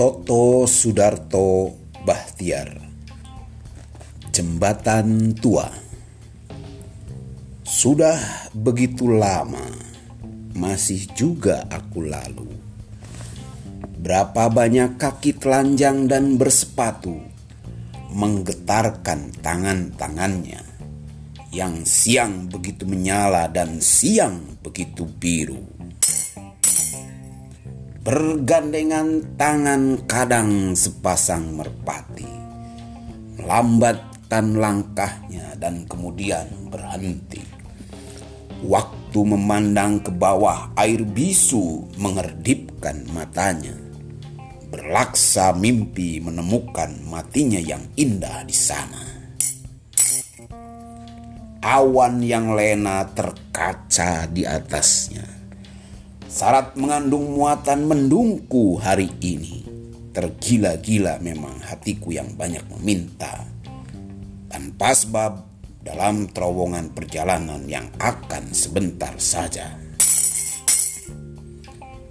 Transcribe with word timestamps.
Toto 0.00 0.64
Sudarto 0.64 1.76
Bahtiar. 2.08 2.72
Jembatan 4.32 5.36
Tua. 5.36 5.68
Sudah 7.60 8.16
begitu 8.56 9.12
lama 9.12 9.60
Masih 10.56 11.04
juga 11.12 11.68
aku 11.68 12.00
lalu. 12.00 12.48
Berapa 14.00 14.48
banyak 14.48 14.96
kaki 14.96 15.36
telanjang 15.36 16.08
dan 16.08 16.40
bersepatu 16.40 17.20
Menggetarkan 18.16 19.36
tangan-tangannya. 19.44 20.64
Yang 21.52 21.74
siang 21.84 22.48
begitu 22.48 22.88
menyala 22.88 23.52
dan 23.52 23.84
siang 23.84 24.56
begitu 24.64 25.04
biru 25.04 25.79
Bergandengan 28.00 29.36
tangan 29.36 30.08
kadang 30.08 30.72
sepasang 30.72 31.52
merpati. 31.52 32.32
Melambatkan 33.36 34.56
langkahnya 34.56 35.52
dan 35.60 35.84
kemudian 35.84 36.48
berhenti. 36.72 37.44
Waktu 38.64 39.20
memandang 39.20 40.00
ke 40.00 40.16
bawah 40.16 40.72
air 40.80 41.04
bisu 41.04 41.92
mengerdipkan 42.00 43.04
matanya. 43.12 43.76
Berlaksa 44.72 45.52
mimpi 45.52 46.24
menemukan 46.24 47.04
matinya 47.04 47.60
yang 47.60 47.84
indah 48.00 48.48
di 48.48 48.56
sana. 48.56 49.04
Awan 51.60 52.24
yang 52.24 52.56
lena 52.56 53.04
terkaca 53.12 54.24
di 54.24 54.48
atasnya 54.48 55.39
Syarat 56.30 56.78
mengandung 56.78 57.34
muatan 57.34 57.90
mendungku 57.90 58.78
hari 58.78 59.10
ini. 59.18 59.66
Tergila-gila 60.14 61.18
memang 61.18 61.58
hatiku 61.58 62.14
yang 62.14 62.38
banyak 62.38 62.62
meminta. 62.70 63.42
Tanpa 64.46 64.94
sebab 64.94 65.42
dalam 65.82 66.30
terowongan 66.30 66.94
perjalanan 66.94 67.66
yang 67.66 67.90
akan 67.98 68.54
sebentar 68.54 69.10
saja. 69.18 69.74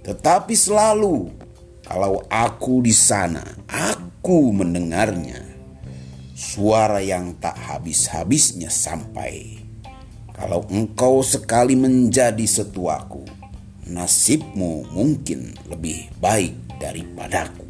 Tetapi 0.04 0.52
selalu 0.52 1.32
kalau 1.88 2.20
aku 2.28 2.84
di 2.84 2.92
sana, 2.92 3.40
aku 3.72 4.52
mendengarnya. 4.52 5.48
Suara 6.36 7.00
yang 7.00 7.40
tak 7.40 7.56
habis-habisnya 7.56 8.68
sampai. 8.68 9.64
Kalau 10.36 10.68
engkau 10.68 11.24
sekali 11.24 11.72
menjadi 11.72 12.44
setuaku, 12.44 13.39
nasibmu 13.90 14.86
mungkin 14.94 15.58
lebih 15.66 16.06
baik 16.22 16.54
daripadaku. 16.78 17.69